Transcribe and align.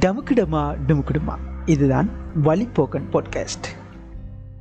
டமுக்கிடமா 0.00 0.76
டுமுக்கிடுமா. 0.86 1.34
இதுதான் 1.64 2.08
வழிப்போக்கன் 2.44 3.04
பாட்காஸ்ட் 3.12 3.68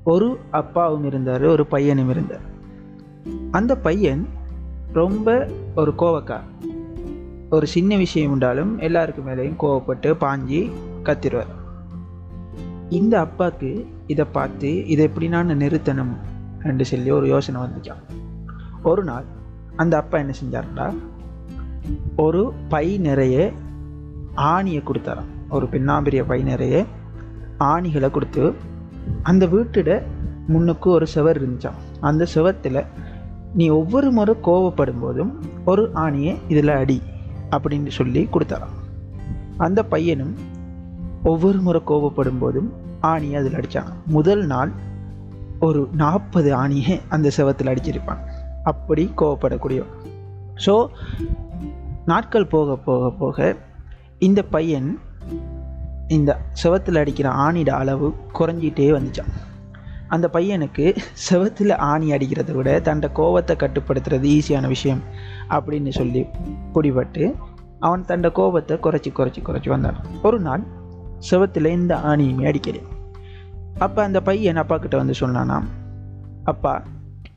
ஒரு 0.03 0.39
அப்பாவும் 0.51 1.05
இருந்தார் 1.05 1.43
ஒரு 1.43 1.65
பையனும் 1.65 2.09
இருந்தார். 2.09 2.41
அந்த 3.51 3.77
பையன் 3.77 4.27
ரொம்ப 4.93 5.49
ஒரு 5.75 5.93
கோவக்கார். 5.97 6.43
ஒரு 7.49 7.67
சின்ன 7.67 7.95
விஷயம் 7.95 8.31
உண்டாலும் 8.31 8.79
எல்லாருக்கும் 8.79 9.27
மேலேயும் 9.27 9.55
கோவப்பட்டு 9.59 10.15
பாஞ்சி 10.19 10.71
கத்திடுவார் 11.03 11.59
இந்த 12.89 13.19
அப்பாவுக்கு 13.19 13.87
இதை 14.07 14.25
பார்த்து 14.31 14.87
இதை 14.87 15.05
எப்படி 15.05 15.27
நான் 15.27 15.49
நிறுத்தணும் 15.49 16.15
என்று 16.63 16.85
சொல்லி 16.85 17.11
ஒரு 17.11 17.27
யோசனை 17.27 17.61
வந்துச்சான் 17.61 18.01
ஒரு 18.83 19.03
நாள் 19.03 19.23
அந்த 19.75 19.97
அப்பா 19.97 20.17
என்ன 20.17 20.33
செஞ்சார்டா 20.43 20.93
ஒரு 22.15 22.53
பை 22.69 22.97
நிறைய 22.97 23.51
ஆணியை 24.35 24.81
கொடுத்தாராம். 24.83 25.31
ஒரு 25.49 25.65
பின்னாம்பிரிய 25.65 26.23
பை 26.27 26.43
நிறைய 26.43 26.85
ஆணிகளை 27.59 28.11
கொடுத்து 28.11 28.53
அந்த 29.23 29.45
வீட்டிட 29.45 30.01
முன்னுக்கு 30.47 30.89
ஒரு 30.89 31.07
செவர் 31.07 31.39
இருந்துச்சான் 31.41 31.79
அந்த 31.99 32.25
செவத்தில் 32.33 32.85
நீ 33.53 33.69
ஒவ்வொரு 33.69 34.11
முறை 34.11 34.35
கோவப்படும் 34.43 34.99
போதும் 34.99 35.39
ஒரு 35.65 35.91
ஆணியை 35.93 36.37
இதில் 36.47 36.67
அடி 36.67 37.01
அப்படின்னு 37.49 37.87
சொல்லி 37.87 38.27
கொடுத்தாராம். 38.31 38.75
அந்த 39.57 39.83
பையனும் 39.83 40.35
ஒவ்வொரு 41.23 41.59
முறை 41.59 41.81
கோவப்படும் 41.85 42.39
போதும் 42.39 42.73
ஆணியை 43.01 43.35
அதில் 43.35 43.53
அடித்தான் 43.53 43.91
முதல் 44.05 44.45
நாள் 44.45 44.71
ஒரு 45.59 45.89
நாற்பது 45.93 46.55
ஆணியை 46.55 47.01
அந்த 47.09 47.31
செவத்தில் 47.37 47.71
அடிச்சிருப்பான். 47.71 48.21
அப்படி 48.63 49.11
கோவப்படக்கூடியவன். 49.17 49.97
ஸோ 50.65 50.87
நாட்கள் 52.05 52.47
போக 52.47 52.75
போக 52.75 53.11
போக 53.11 53.55
இந்த 54.27 54.41
பையன் 54.43 54.89
இந்த 56.07 56.31
செவத்தில் 56.63 56.99
அடிக்கிற 56.99 57.27
ஆணியோட 57.43 57.69
அளவு 57.69 58.07
குறைஞ்சிட்டே 58.39 58.85
வந்துச்சான். 58.95 59.31
அந்த 60.07 60.29
பையனுக்கு 60.33 60.85
செவத்தில் 61.27 61.73
ஆணி 61.75 62.11
அடிக்கிறத 62.11 62.51
விட 62.51 62.79
தன்னோட 62.79 63.07
கோவத்தை 63.19 63.53
கட்டுப்படுத்துறது 63.63 64.27
ஈஸியான 64.33 64.67
விஷயம் 64.67 65.01
அப்படின்னு 65.49 65.89
சொல்லி 65.89 66.21
பிடிபட்டு 66.73 67.23
அவன் 67.79 68.05
தன்னோட 68.05 68.31
கோபத்தை 68.31 68.77
குறைச்சி 68.77 69.11
குறைச்சி 69.19 69.41
குறைச்சி 69.47 69.69
வந்தான். 69.69 69.97
ஒரு 70.21 70.39
நாள் 70.39 70.65
செவத்தில் 71.29 71.69
இந்த 71.79 71.95
ஆணியுமே 72.11 72.45
அடிக்கிறேன் 72.45 72.87
அப்போ 73.77 74.03
அந்த 74.03 74.21
பையன் 74.21 74.61
அப்பா 74.63 74.77
கிட்ட 74.77 74.97
வந்து 74.97 75.13
சொன்னானா 75.19 75.57
அப்பா 76.43 76.75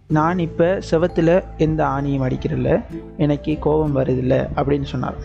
நான் 0.08 0.38
இப்போ 0.38 0.69
செவத்தில் 0.91 1.34
எந்த 1.56 1.80
ஆணியும் 1.86 2.26
அடிக்கிறதில்ல 2.26 2.82
எனக்கு 3.16 3.56
கோபம் 3.58 3.96
வருதில்லை 3.96 4.42
அப்படின்னு 4.56 4.88
சொன்னார். 4.94 5.19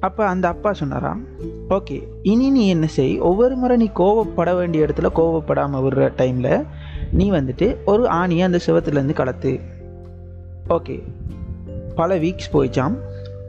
அப்போ 0.00 0.26
அந்த 0.26 0.48
அப்பா 0.48 0.72
சொன்னாராம் 0.72 1.24
ஓகே 1.68 2.08
இனி 2.22 2.50
நீ 2.50 2.68
என்ன 2.68 2.86
செய்? 2.86 3.18
ஒவ்வொரு 3.18 3.56
முறை 3.56 3.76
நீ 3.76 3.90
கோவப்பட 3.94 4.56
வேண்டிய 4.56 4.84
இடத்துல 4.84 5.08
கோவப்படாமல் 5.14 5.84
விடுற 5.84 6.06
டைமில் 6.16 6.66
நீ 7.12 7.30
வந்துட்டு 7.30 7.76
ஒரு 7.84 8.02
ஆணியை 8.02 8.42
அந்த 8.42 8.58
செவத்துலேருந்து 8.66 9.12
கலத்து. 9.12 9.60
ஓகே 10.68 11.02
பல 11.94 12.16
வீக்ஸ் 12.16 12.52
போயிச்சாம். 12.52 12.96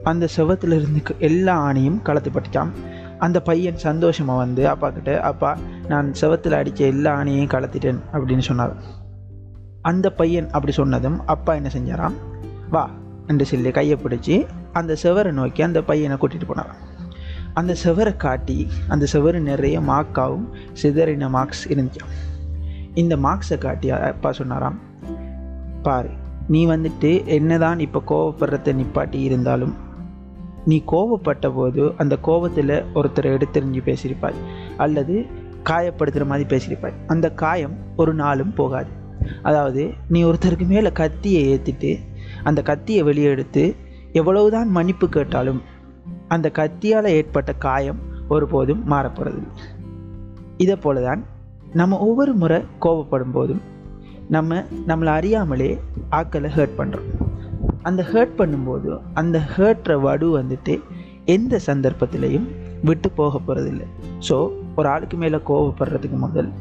அந்த 0.03 0.27
செவத்துலேருந்து 0.38 1.17
எல்லா 1.17 1.72
ஆணியும் 1.72 1.99
கலத்துப்பட்டுச்சாம் 2.05 2.72
அந்த 3.17 3.41
பையன் 3.41 3.77
சந்தோஷமாக 3.77 4.39
வந்து 4.39 4.67
அப்பா 4.67 4.89
கிட்ட 4.89 5.22
அப்பா 5.22 5.57
நான் 5.88 6.13
செவத்தில் 6.22 6.52
அடித்த 6.52 6.85
எல்லா 6.85 7.19
ஆணியையும் 7.19 7.53
கலத்திட்டேன் 7.53 7.99
அப்படின்னு 8.13 8.39
சொன்னார். 8.39 8.75
அந்த 9.81 10.11
பையன் 10.11 10.49
அப்படி 10.49 10.72
சொன்னதும் 10.72 11.25
அப்பா 11.25 11.53
என்ன 11.53 11.69
செஞ்சாராம் 11.73 12.13
வா 12.69 12.89
என்று 13.27 13.45
சொல்லி 13.45 13.72
கையை 13.72 13.97
பிடிச்சி 13.97 14.45
அந்த 14.73 14.95
செவரை 15.03 15.31
நோக்கி 15.31 15.61
அந்த 15.61 15.81
பையனை 15.81 16.17
கூட்டிகிட்டு 16.17 16.50
போனாரான் 16.50 16.81
அந்த 17.53 17.75
செவரை 17.83 18.16
காட்டி 18.16 18.67
அந்த 18.88 19.08
செவரு 19.13 19.39
நிறைய 19.39 19.79
மார்க்காவும் 19.79 20.47
சிதறின 20.84 21.29
மார்க்ஸ் 21.29 21.68
இருந்துச்சான் 21.68 22.13
இந்த 22.94 23.16
மார்க்ஸை 23.16 23.57
காட்டி 23.57 23.90
அப்பா 23.90 24.31
சொன்னாராம் 24.31 24.79
பாரு 25.81 26.09
நீ 26.47 26.68
வந்துட்டு 26.68 27.25
என்னதான் 27.25 27.79
இப்போ 27.79 28.01
கோவப்படுறத 28.07 28.75
நிப்பாட்டி 28.75 29.22
இருந்தாலும் 29.22 29.75
நீ 30.66 30.84
கோவப்பட்ட 30.88 31.53
போது 31.53 31.94
அந்த 31.97 32.17
கோபத்தில் 32.17 32.84
ஒருத்தரை 32.96 33.29
எடுத்தெறிஞ்சு 33.35 33.81
பேசியிருப்பாய் 33.85 34.40
அல்லது 34.78 35.25
காயப்படுத்துகிற 35.63 36.25
மாதிரி 36.25 36.56
பேசியிருப்பாய். 36.56 36.94
அந்த 37.07 37.31
காயம் 37.31 37.78
ஒரு 37.96 38.13
நாளும் 38.13 38.53
போகாது. 38.53 38.90
அதாவது 39.44 39.94
நீ 40.09 40.23
ஒருத்தருக்கு 40.23 40.67
மேலே 40.67 40.91
கத்தியை 40.91 41.41
ஏற்றிட்டு 41.53 42.00
அந்த 42.44 42.62
கத்தியை 42.62 43.03
வெளியே 43.03 43.28
எடுத்து 43.28 43.75
எவ்வளவுதான் 44.11 44.69
மன்னிப்பு 44.69 45.09
கேட்டாலும் 45.09 45.61
அந்த 46.27 46.51
கத்தியால் 46.53 47.07
ஏற்பட்ட 47.07 47.53
காயம் 47.53 47.99
ஒருபோதும் 48.29 48.83
மாறப்போகிறது 48.89 49.41
இதை 50.57 50.75
போல 50.75 51.01
தான் 51.01 51.25
நம்ம 51.73 51.99
ஒவ்வொரு 51.99 52.33
முறை 52.33 52.61
கோபப்படும் 52.81 53.31
போதும் 53.31 53.61
நம்ம 54.27 54.63
நம்மளை 54.88 55.07
அறியாமலே 55.07 55.79
ஆக்களை 56.11 56.49
ஹர்ட் 56.49 56.77
பண்ணுறோம் 56.77 57.09
அந்த 57.81 58.05
ஹேர்ட் 58.13 58.38
பண்ணும்போது 58.38 58.99
அந்த 59.13 59.47
ஹேர்ட்ற 59.57 60.01
வடு 60.01 60.39
வந்துட்டு 60.39 60.81
எந்த 61.25 61.59
சந்தர்ப்பத்திலையும் 61.66 62.47
விட்டு 62.83 63.11
போக 63.11 63.39
போகிறதில்ல 63.47 63.81
ஸோ 64.29 64.51
ஒரு 64.75 64.89
ஆளுக்கு 64.89 65.17
மேலே 65.17 65.38
கோவப்படுறதுக்கு 65.38 66.17
முதல் 66.17 66.51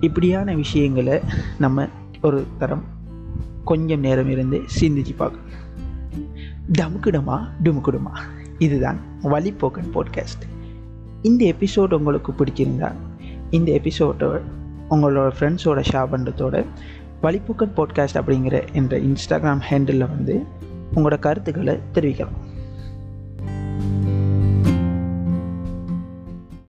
இப்படியான 0.00 0.54
விஷயங்களை 0.54 1.20
நம்ம 1.58 1.88
ஒரு 2.22 2.44
தரம் 2.58 2.84
கொஞ்சம் 3.64 4.00
நேரம் 4.00 4.30
இருந்து 4.30 4.62
சிந்திச்சு 4.80 5.14
பார்க்கணும். 5.16 5.63
டமுக்குடமா 6.72 7.48
டுமுக்குடுமா 7.64 8.14
இதுதான் 8.58 8.98
வழிபோக்கன் 9.22 9.90
பாட்காஸ்ட் 9.94 10.44
இந்த 11.22 11.44
எபிசோட் 11.44 11.94
உங்களுக்கு 11.94 12.32
பிடிச்சிருந்தா 12.32 12.92
இந்த 13.50 13.72
எபிசோட்டை 13.72 14.28
உங்களோட 14.90 15.30
ஃப்ரெண்ட்ஸோட 15.40 15.84
ஷேர் 15.92 16.12
பண்ணுறதோட 16.12 16.64
வழிப்போக்கன் 17.22 17.76
பாட்காஸ்ட் 17.76 18.14
அப்படிங்கிற 18.14 18.72
என்ற 18.72 18.98
இன்ஸ்டாகிராம் 18.98 19.60
ஹேண்டிலில் 19.70 20.08
வந்து 20.08 20.42
உங்களோட 20.94 21.18
கருத்துக்களை 21.18 21.78
தெரிவிக்கலாம். 21.94 22.43